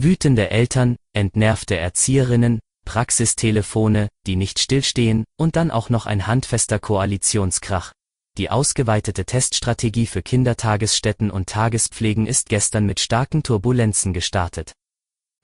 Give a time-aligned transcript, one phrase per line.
[0.00, 7.92] Wütende Eltern, entnervte Erzieherinnen, Praxistelefone, die nicht stillstehen, und dann auch noch ein handfester Koalitionskrach.
[8.36, 14.70] Die ausgeweitete Teststrategie für Kindertagesstätten und Tagespflegen ist gestern mit starken Turbulenzen gestartet.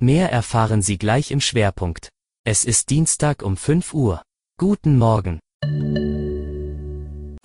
[0.01, 2.11] Mehr erfahren Sie gleich im Schwerpunkt.
[2.45, 4.23] Es ist Dienstag um 5 Uhr.
[4.57, 5.41] Guten Morgen.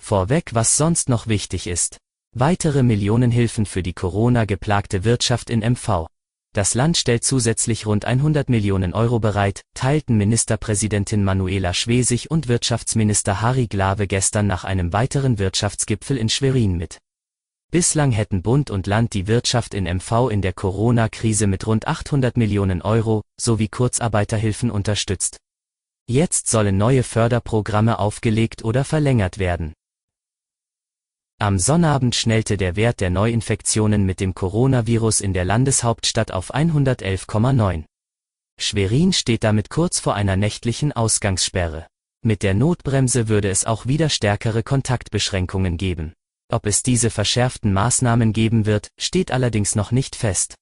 [0.00, 1.98] Vorweg, was sonst noch wichtig ist.
[2.36, 6.06] Weitere Millionenhilfen für die Corona-geplagte Wirtschaft in MV.
[6.52, 13.40] Das Land stellt zusätzlich rund 100 Millionen Euro bereit, teilten Ministerpräsidentin Manuela Schwesig und Wirtschaftsminister
[13.40, 16.98] Harry Glawe gestern nach einem weiteren Wirtschaftsgipfel in Schwerin mit.
[17.70, 22.36] Bislang hätten Bund und Land die Wirtschaft in MV in der Corona-Krise mit rund 800
[22.36, 25.36] Millionen Euro sowie Kurzarbeiterhilfen unterstützt.
[26.08, 29.72] Jetzt sollen neue Förderprogramme aufgelegt oder verlängert werden.
[31.42, 37.84] Am Sonnabend schnellte der Wert der Neuinfektionen mit dem Coronavirus in der Landeshauptstadt auf 111,9.
[38.60, 41.86] Schwerin steht damit kurz vor einer nächtlichen Ausgangssperre.
[42.22, 46.12] Mit der Notbremse würde es auch wieder stärkere Kontaktbeschränkungen geben.
[46.52, 50.56] Ob es diese verschärften Maßnahmen geben wird, steht allerdings noch nicht fest.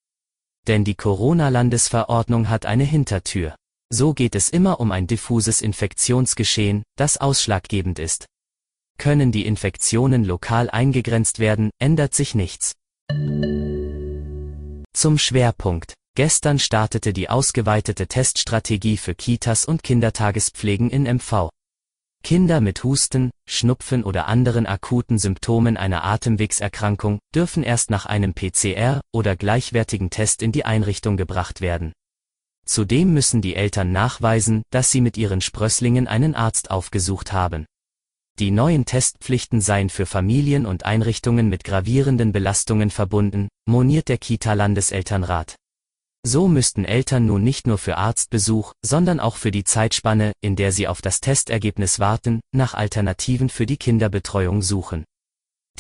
[0.68, 3.56] Denn die Corona-Landesverordnung hat eine Hintertür.
[3.90, 8.26] So geht es immer um ein diffuses Infektionsgeschehen, das ausschlaggebend ist.
[8.98, 12.74] Können die Infektionen lokal eingegrenzt werden, ändert sich nichts.
[14.92, 15.94] Zum Schwerpunkt.
[16.16, 21.50] Gestern startete die ausgeweitete Teststrategie für Kitas und Kindertagespflegen in MV.
[22.24, 29.00] Kinder mit Husten, Schnupfen oder anderen akuten Symptomen einer Atemwegserkrankung dürfen erst nach einem PCR
[29.12, 31.92] oder gleichwertigen Test in die Einrichtung gebracht werden.
[32.66, 37.64] Zudem müssen die Eltern nachweisen, dass sie mit ihren Sprösslingen einen Arzt aufgesucht haben.
[38.38, 45.56] Die neuen Testpflichten seien für Familien und Einrichtungen mit gravierenden Belastungen verbunden, moniert der Kita-Landeselternrat.
[46.24, 50.70] So müssten Eltern nun nicht nur für Arztbesuch, sondern auch für die Zeitspanne, in der
[50.70, 55.04] sie auf das Testergebnis warten, nach Alternativen für die Kinderbetreuung suchen.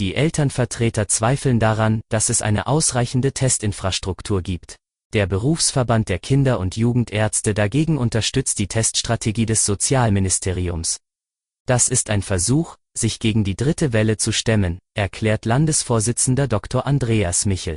[0.00, 4.76] Die Elternvertreter zweifeln daran, dass es eine ausreichende Testinfrastruktur gibt.
[5.12, 10.98] Der Berufsverband der Kinder- und Jugendärzte dagegen unterstützt die Teststrategie des Sozialministeriums.
[11.68, 16.86] Das ist ein Versuch, sich gegen die dritte Welle zu stemmen, erklärt Landesvorsitzender Dr.
[16.86, 17.76] Andreas Michel.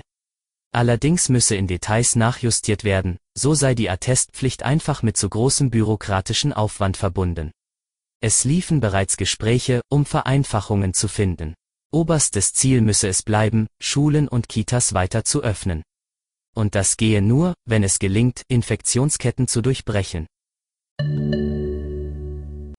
[0.73, 6.53] Allerdings müsse in Details nachjustiert werden, so sei die Attestpflicht einfach mit zu großem bürokratischen
[6.53, 7.51] Aufwand verbunden.
[8.21, 11.53] Es liefen bereits Gespräche, um Vereinfachungen zu finden.
[11.91, 15.83] Oberstes Ziel müsse es bleiben, Schulen und Kitas weiter zu öffnen.
[16.55, 20.27] Und das gehe nur, wenn es gelingt, Infektionsketten zu durchbrechen.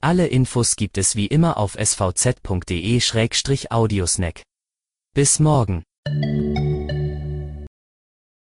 [0.05, 4.43] Alle Infos gibt es wie immer auf svz.de-audiosnack.
[5.15, 5.85] Bis morgen.